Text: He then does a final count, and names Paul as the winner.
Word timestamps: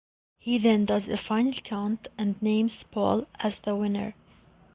He 0.39 0.57
then 0.57 0.85
does 0.85 1.07
a 1.07 1.15
final 1.15 1.53
count, 1.61 2.07
and 2.17 2.41
names 2.41 2.81
Paul 2.81 3.27
as 3.39 3.57
the 3.59 3.75
winner. 3.75 4.15